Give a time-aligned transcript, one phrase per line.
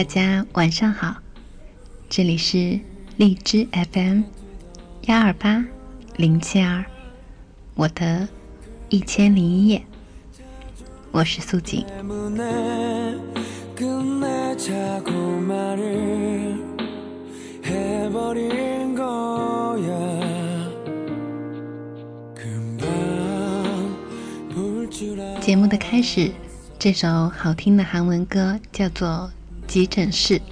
[0.00, 1.16] 大家晚上好，
[2.08, 2.80] 这里是
[3.18, 4.22] 荔枝 FM
[5.02, 5.62] 幺二八
[6.16, 6.82] 零七二，
[7.74, 8.26] 我的
[8.88, 9.84] 一千零一夜，
[11.10, 11.84] 我是素锦。
[25.42, 26.32] 节目的开始，
[26.78, 29.30] 这首好听的韩文歌叫做。
[29.70, 30.42] 急诊室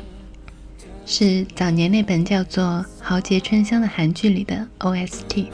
[1.05, 2.65] 是早年那本叫做
[3.01, 5.49] 《豪杰春香》的韩剧里的 OST。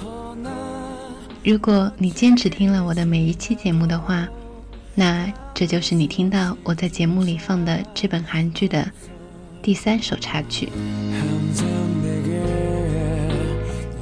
[1.42, 4.28] 如果你坚持听了我的每一期节目的话，
[4.94, 8.86] 那这就是你听到我在节目里放的这本韩剧的
[9.62, 10.68] 第三首插曲。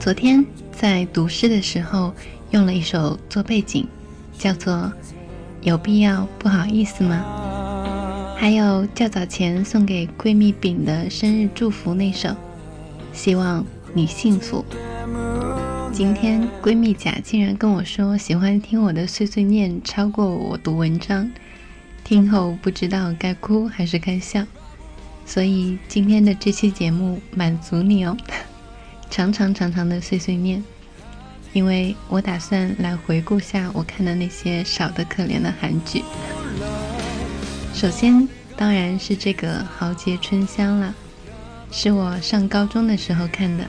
[0.00, 2.12] 昨天在读诗的时候
[2.50, 3.86] 用了一首做背景，
[4.36, 4.74] 叫做
[5.60, 7.24] 《有必要不好意思吗》。
[8.42, 12.34] 还有较早前送给闺蜜饼的生日祝福那首，
[13.12, 14.64] 希望你幸福。
[15.92, 21.30] 今天闺蜜甲竟然跟我说喜欢听我的碎碎念超过我读文章，
[22.02, 24.44] 听后不知道该哭还是该笑。
[25.24, 28.16] 所以今天的这期节目满足你哦，
[29.08, 30.64] 长长长长的碎碎念，
[31.52, 36.02] 因为我打算来回顾下我看的那些少的可怜的韩剧。
[37.74, 40.94] 首先，当然是这个《豪杰春香》了，
[41.72, 43.64] 是我上高中的时候看的。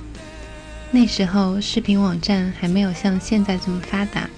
[0.92, 4.30] 那时候视频网站还没有像现在这么发达，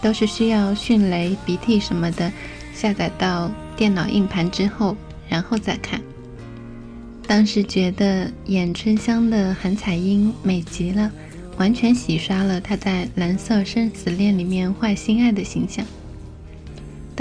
[0.00, 2.32] 都是需要迅雷、鼻涕什么的
[2.74, 4.96] 下载到电脑硬盘之后，
[5.28, 6.00] 然后再看。
[7.24, 11.08] 当时觉得演春香的韩彩英美极了，
[11.58, 15.86] 完全洗刷了她在《蓝色生死恋》里面坏心爱的形象。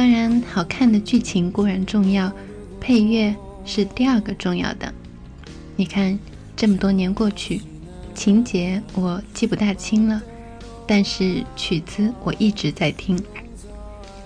[0.02, 2.34] 当然，好看的剧情固然重要，
[2.80, 4.92] 配乐是第二个重要的。
[5.76, 6.18] 你看，
[6.56, 7.62] 这么多年过去，
[8.16, 10.20] 情节我记不大清了，
[10.88, 13.16] 但是曲子我一直在听，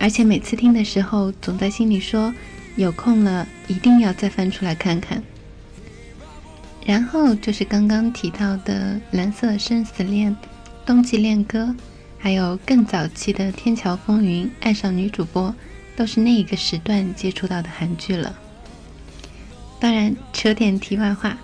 [0.00, 2.32] 而且每次听的时候，总在心里说：
[2.76, 5.22] 有空了一定要再翻出来看看。
[6.86, 10.32] 然后就是刚刚提到的《蓝色生死恋》
[10.86, 11.64] 《冬季恋歌》。
[12.18, 15.54] 还有更早期的《天桥风云》，爱上女主播，
[15.94, 18.34] 都是那一个时段接触到的韩剧了。
[19.78, 21.36] 当然，扯点题外话，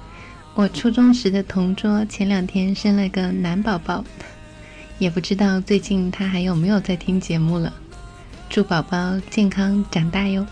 [0.54, 4.04] 我初中时的同桌前两天生了个男宝宝，
[4.98, 7.72] 也不知道最近他还有没有在听节目了。
[8.48, 10.46] 祝宝宝健康长大哟！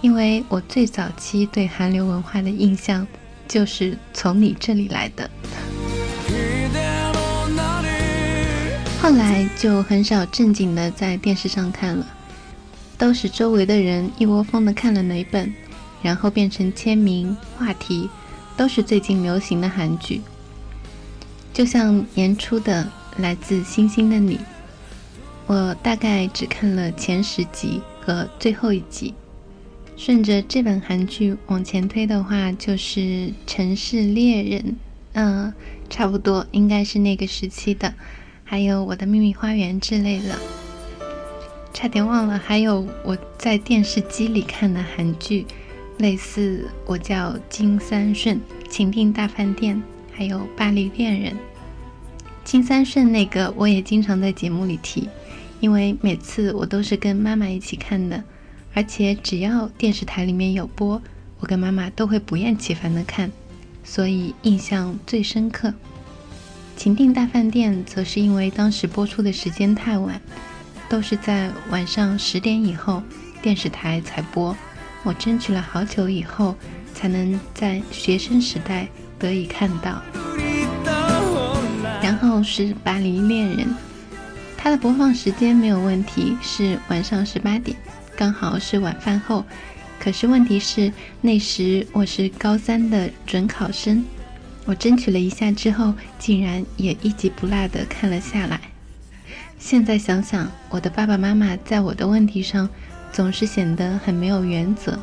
[0.00, 3.06] 因为我最早期对韩流文化的印象，
[3.46, 5.28] 就是从你这里来的。
[9.08, 12.06] 后来就很少正经的在电视上看了，
[12.98, 15.50] 都是周围的人一窝蜂的看了哪本，
[16.02, 18.10] 然后变成签名话题，
[18.54, 20.20] 都是最近流行的韩剧。
[21.54, 22.86] 就像年初的
[23.22, 24.36] 《来自星星的你》，
[25.46, 29.14] 我大概只看了前十集和最后一集。
[29.96, 33.00] 顺着这本韩剧往前推的话，就是
[33.46, 34.60] 《城市猎人》，
[35.14, 35.54] 嗯，
[35.88, 37.94] 差不多应该是那个时期的。
[38.50, 40.34] 还有我的秘密花园之类的，
[41.74, 42.38] 差点忘了。
[42.38, 45.46] 还有我在电视机里看的韩剧，
[45.98, 51.36] 类似我叫金三顺、情定大饭店，还有巴黎恋人。
[52.42, 55.10] 金三顺那个我也经常在节目里提，
[55.60, 58.24] 因为每次我都是跟妈妈一起看的，
[58.72, 61.02] 而且只要电视台里面有播，
[61.38, 63.30] 我跟妈妈都会不厌其烦的看，
[63.84, 65.74] 所以印象最深刻。
[66.78, 70.18] 情定大饭店则是因为当时播出的时间太晚，
[70.88, 73.02] 都是在晚上十点以后
[73.42, 74.56] 电视台才播，
[75.02, 76.54] 我争取了好久以后
[76.94, 78.86] 才能在学生时代
[79.18, 80.00] 得以看到。
[82.00, 83.66] 然后是《巴黎恋人》，
[84.56, 87.76] 它的播放时间没有问题，是晚上十八点，
[88.16, 89.44] 刚好是晚饭后。
[89.98, 94.04] 可是问题是那时我是高三的准考生。
[94.68, 98.60] 我争取了一下之后，竟然也一集不落的看了下来。
[99.58, 102.68] 现在想想，我的爸爸妈妈在我的问题上
[103.10, 104.98] 总是显得很没有原则。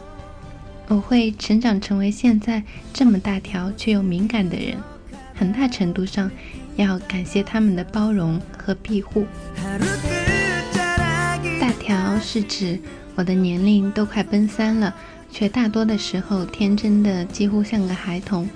[0.88, 2.62] 我会成长成为现在
[2.94, 4.78] 这么大条却又敏感的人，
[5.34, 6.30] 很大程度上
[6.76, 9.26] 要感谢他们的包容和庇护。
[11.60, 12.80] 大条是指
[13.16, 14.94] 我的年龄都快奔三了，
[15.32, 18.48] 却大多的时候天真的几乎像个孩童。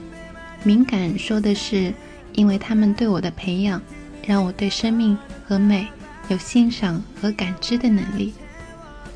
[0.63, 1.94] 敏感说的是，
[2.33, 3.81] 因为他们对我的培养，
[4.25, 5.17] 让我对生命
[5.47, 5.88] 和美
[6.27, 8.33] 有欣赏和感知的能力。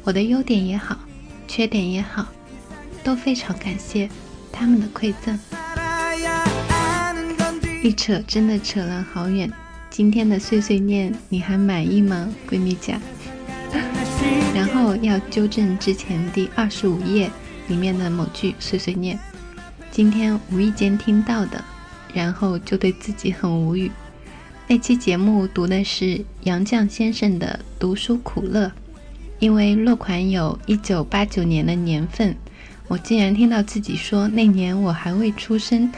[0.04, 0.98] 我的优点也好，
[1.48, 2.28] 缺点也好，
[3.04, 4.10] 都非常感谢
[4.52, 5.38] 他们的馈赠。
[7.84, 9.52] 一扯真的扯了好远。
[9.90, 12.98] 今天的碎碎念你还满意吗，闺蜜家？
[14.56, 17.30] 然后要纠正之前第二十五页
[17.68, 19.20] 里面的某句碎碎念。
[19.94, 21.64] 今天无意间听到的，
[22.16, 23.92] 然后就对自己很无语。
[24.68, 28.66] 那期节目读的是杨绛先生的《读书苦乐》，
[29.38, 32.36] 因为落款有一九八九年的年份，
[32.88, 35.92] 我竟然听到自己说那年我还未出生。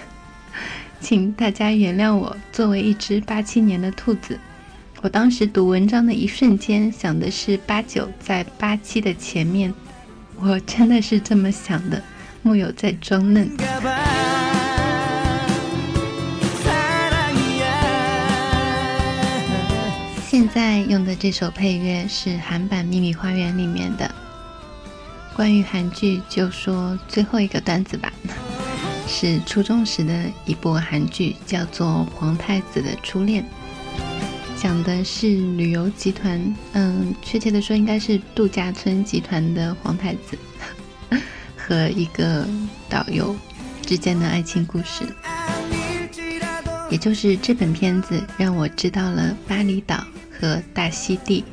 [1.00, 4.38] 请大家原谅我，作为一只八七年的兔子，
[5.04, 9.74] 我当时读文章的一瞬间想的是八九在八七的前面，
[10.36, 12.04] 我真的是这么想的，
[12.46, 13.50] 木有在装嫩。
[20.28, 24.14] 现在用的这首配乐是韩版《秘密花园》里面的。
[25.36, 28.14] 关于韩剧，就说最后一个段子吧。
[29.08, 33.44] 是初中时的一部韩剧，叫做《皇太子的初恋》，
[34.62, 40.38] 讲的是旅游集团，嗯，确切的说应该是度假村集团的皇太子
[41.66, 42.48] 和一个
[42.88, 43.36] 导游
[43.82, 45.04] 之间的爱情故事。
[46.92, 50.06] 也就是这本片子让我知道了巴厘岛
[50.40, 51.44] 和大溪地。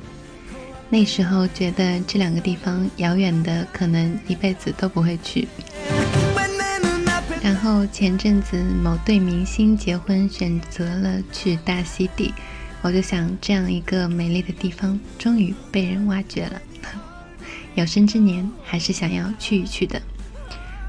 [0.91, 5.49] 那时候觉得这两个地方遥远的，可能一辈子都不会去。
[7.43, 12.35] 然后前阵子某对明星结婚，选择了去大溪地，
[12.83, 16.61] 我就想这样一个美丽的地方终于被人挖掘了，
[17.75, 20.01] 有生之年还是想要去一去的。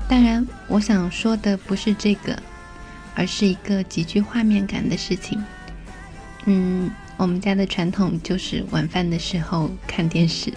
[0.08, 2.38] 当然，我想说的不是这个，
[3.16, 5.42] 而是一个极具画面感的事情。
[6.46, 10.54] 嗯，我们家的传统就是晚饭的时候看电视，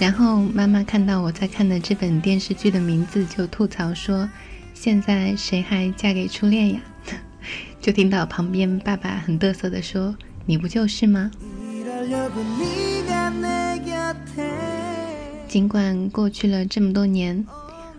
[0.00, 4.28] 然后妈妈看到我在看的这本电视剧的名字，就吐槽说。
[4.74, 6.80] 现在谁还嫁给初恋呀？
[7.82, 10.16] 就听到旁边爸爸很嘚瑟的说
[10.46, 11.28] ：“你不就是吗？”
[15.48, 17.44] 尽管过去了这么多年，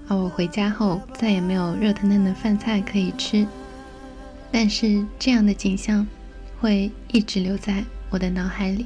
[0.08, 3.46] 而我回家后再也没有热腾腾的饭菜可以吃，
[4.52, 6.08] 但是这样的景象
[6.60, 8.86] 会一直留在我的脑海里。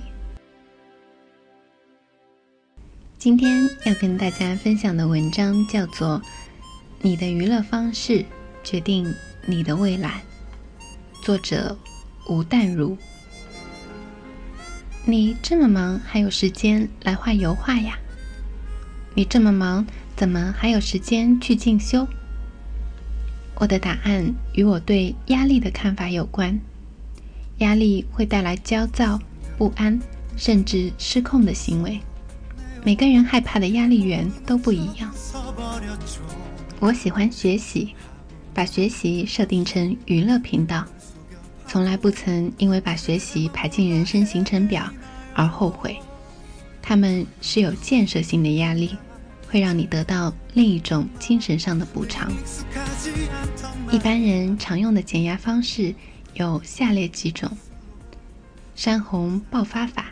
[3.18, 6.22] 今天要跟大家分享的文章叫做。
[7.06, 8.24] 你的娱乐方式
[8.64, 9.14] 决定
[9.46, 10.22] 你的未来。
[11.22, 11.78] 作者
[12.30, 12.98] 吴淡如。
[15.04, 18.00] 你这么忙，还有时间来画油画呀？
[19.16, 22.08] 你这么忙，怎么还有时间去进修？
[23.56, 26.60] 我的答案与我对压力的看法有关。
[27.60, 29.20] 压力会带来焦躁、
[29.58, 30.00] 不安，
[30.36, 32.00] 甚至失控的行为。
[32.84, 35.14] 每个人害怕的压力源都不一样。
[36.80, 37.94] 我喜欢学习，
[38.54, 40.84] 把学习设定成娱乐频道，
[41.68, 44.90] 从来不曾因为把学习排进人生行程表
[45.36, 45.98] 而后悔。
[46.84, 48.96] 他们是有建设性的压力，
[49.48, 52.32] 会让你得到另一种精神上的补偿。
[53.90, 55.96] 一般人常用的减压方式
[56.34, 57.50] 有下列几种：
[58.76, 60.08] 山洪爆发法，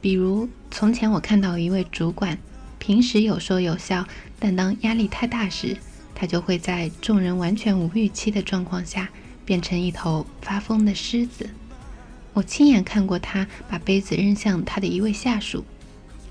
[0.00, 2.36] 比如从前我看到一位主管。
[2.80, 4.06] 平时有说有笑，
[4.38, 5.76] 但当压力太大时，
[6.14, 9.08] 他就会在众人完全无预期的状况下，
[9.44, 11.50] 变成一头发疯的狮子。
[12.32, 15.64] 我亲眼看过他把杯子扔向他的一位下属，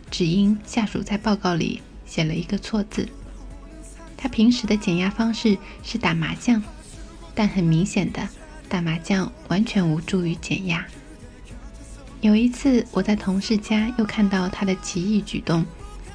[0.09, 3.07] 只因下属在报告里写了一个错字。
[4.15, 6.63] 他平时的减压方式是打麻将，
[7.35, 8.27] 但很明显的，
[8.69, 10.85] 打麻将完全无助于减压。
[12.21, 15.65] 有一次，我在同事家又看到他的奇异举动。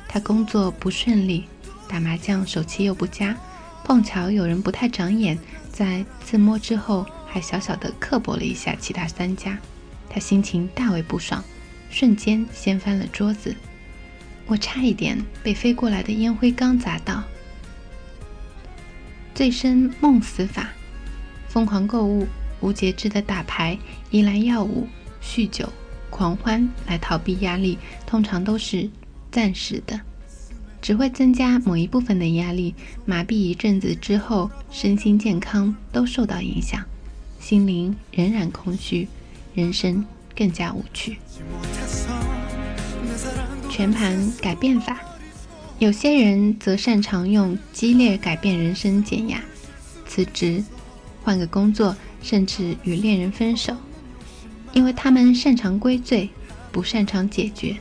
[0.09, 1.45] 他工作不顺利，
[1.87, 3.37] 打麻将手气又不佳，
[3.85, 5.39] 碰巧有人不太长眼，
[5.71, 9.59] 在自摸之后还小小的刻薄了一下其他三家，
[10.13, 11.43] 他心情大为不爽，
[11.89, 13.57] 瞬间掀翻了桌子，
[14.47, 17.25] 我差一点被飞过来的烟灰缸砸到。
[19.35, 20.69] 醉生梦死法，
[21.49, 22.27] 疯狂购物、
[22.61, 23.79] 无节制的打牌、
[24.11, 24.87] 依赖药物、
[25.23, 25.67] 酗酒、
[26.11, 28.91] 狂欢来逃避压力，通常都是。
[29.31, 29.99] 暂时的，
[30.83, 32.75] 只会增加某一部分的压力，
[33.07, 36.85] 麻痹一阵子之后，身心健康都受到影响，
[37.41, 39.09] 心灵仍然空虚，
[39.55, 40.05] 人生
[40.37, 41.19] 更加无趣。
[43.71, 44.99] 全盘改变法，
[45.79, 49.41] 有些人则擅长用激烈改变人生减压，
[50.07, 50.63] 辞职，
[51.23, 53.75] 换个工作，甚至与恋人分手，
[54.73, 56.31] 因为他们擅长归罪，
[56.71, 57.77] 不擅长解决。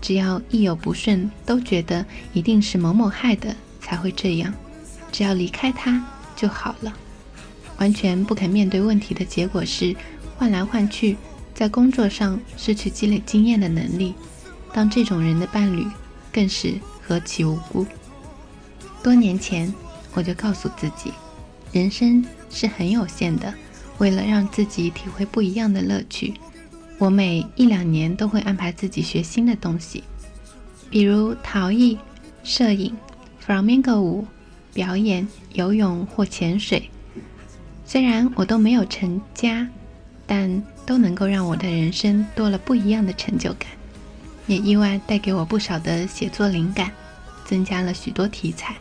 [0.00, 4.52] 只要一有不顺，都觉得一定是某某害的，才会这样，
[5.10, 6.04] 只要离开他
[6.36, 6.92] 就好了。
[7.78, 9.94] 完全不肯面对问题的结果是，
[10.36, 11.16] 换来换去，
[11.54, 14.14] 在工作上失去积累经验的能力。
[14.72, 15.86] 当这种人的伴侣，
[16.32, 17.86] 更是何其无辜。
[19.02, 19.72] 多年前，
[20.12, 21.12] 我就告诉自己，
[21.72, 23.52] 人生是很有限的。
[23.98, 26.34] 为了让自己体会不一样的乐趣，
[26.98, 30.04] 我每一两年都会安排自己学新的东西，
[30.90, 31.96] 比如陶艺、
[32.44, 32.94] 摄影、
[33.42, 34.26] flamenco 舞、
[34.74, 36.90] 表演、游泳或潜水。
[37.86, 39.66] 虽然我都没有成家，
[40.26, 43.68] 但都能够让我的人生多了不一样的成就感，
[44.46, 46.90] 也意外带给我不少的写作灵感，
[47.44, 48.74] 增加了许多题材，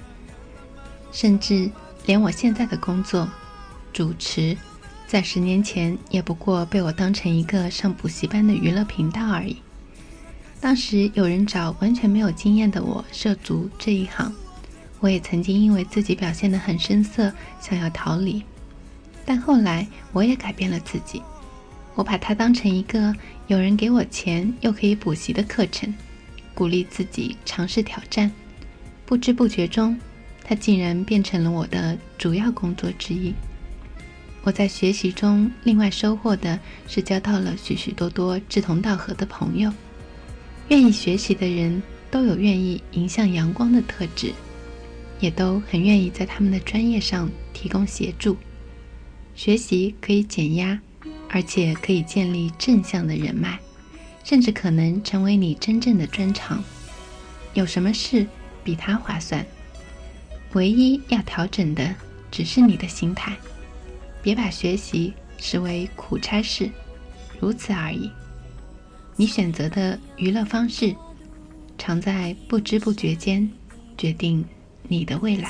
[1.11, 1.69] 甚至
[2.05, 3.29] 连我现在的工作——
[3.93, 4.57] 主持。
[5.07, 9.57] 在十年前，也不过被我当成一个上补习班的娱乐频道而已。
[10.59, 14.33] 当时有人找完全没有经验的我涉足这一行，
[14.99, 18.43] 我也曾经因为自己表现得很生涩，想要逃离。
[19.23, 21.21] 但后来我也改变了自己，
[21.95, 23.13] 我把它当成一个
[23.47, 25.93] 有人给我钱又可以补习的课程，
[26.53, 28.31] 鼓励自己尝试挑战。
[29.05, 29.97] 不知不觉中，
[30.43, 33.33] 它竟然变成了我的主要工作之一。
[34.43, 39.71] 我在学习中，另外收获的是交到了许许多多志同道合的朋友。
[40.67, 44.33] 愿意学习的人都有愿意迎向阳光的特质，
[45.19, 48.35] 也都很愿意在他们的专业上提供协助。
[49.35, 50.79] 学习可以减压，
[51.29, 53.59] 而且可以建立正向的人脉，
[54.23, 56.63] 甚至可能成为你真正的专长。
[57.53, 58.25] 有什么事
[58.63, 59.45] 比它划算？
[60.53, 61.95] 唯一要调整的，
[62.31, 63.35] 只是你的心态。
[64.21, 66.69] 别把学习视为苦差事，
[67.39, 68.09] 如此而已。
[69.15, 70.95] 你选择的娱乐方式，
[71.77, 73.49] 常在不知不觉间
[73.97, 74.43] 决定
[74.87, 75.49] 你的未来。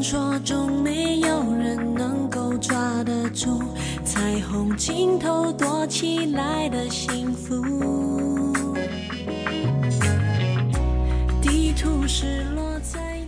[0.00, 3.62] 传说中没有人能够抓得住
[4.02, 7.54] 彩虹尽头躲起来的幸福。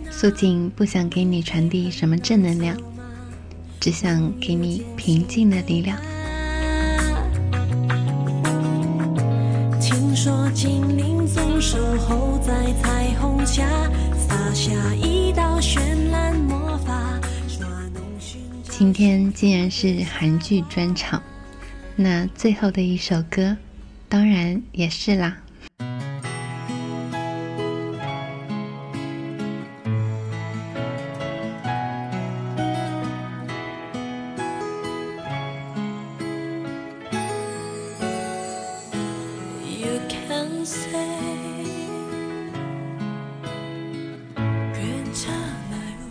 [0.09, 2.75] 素锦不想给你传递什么正能量，
[3.79, 5.95] 只想给你平静的力量。
[9.79, 13.63] 听说精灵总守候在彩虹下，
[14.17, 15.77] 洒下一道绚
[16.09, 16.33] 烂。
[18.83, 21.23] 今天既然是韩剧专场，
[21.95, 23.55] 那最后的一首歌，
[24.09, 25.37] 当然也是啦。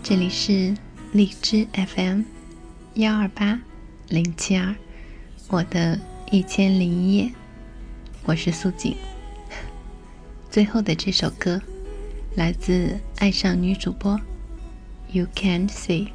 [0.01, 0.75] 这里是
[1.11, 2.23] 荔枝 FM
[2.95, 3.59] 幺二八
[4.07, 4.75] 零七二，
[5.47, 7.31] 我的一千零一夜，
[8.23, 8.95] 我是素锦。
[10.51, 11.59] 最后的这首歌
[12.35, 14.19] 来自爱上女主播
[15.11, 16.09] ，You Can't See。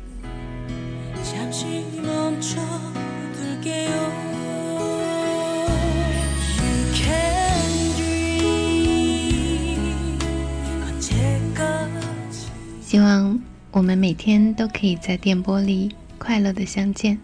[12.81, 13.41] 希望。
[13.71, 17.19] 我们每天都可以在电波里快乐的相见，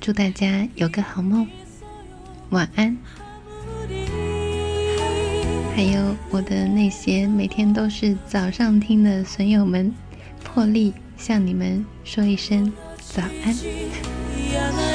[0.00, 1.46] 祝大家有个好梦，
[2.50, 2.96] 晚安。
[5.74, 9.94] 还有我的那些每天都是早上听的损友们，
[10.42, 14.85] 破例向你们说一声早安。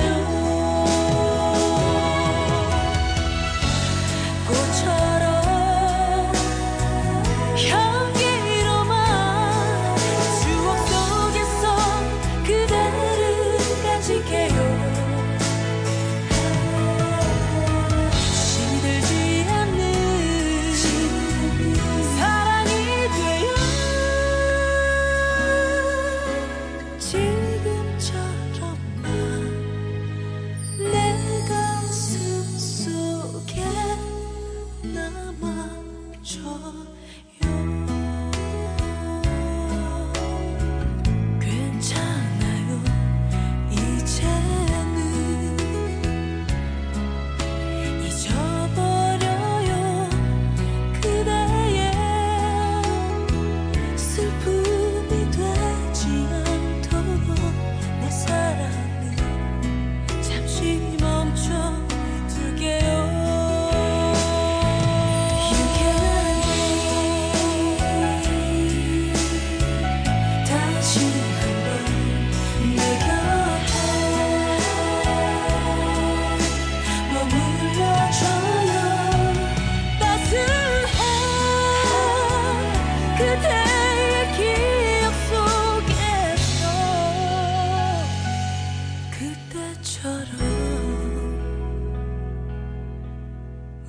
[89.81, 90.27] 것처럼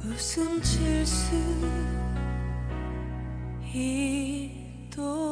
[0.03, 1.37] 웃음 칠수
[3.75, 5.32] 있도록.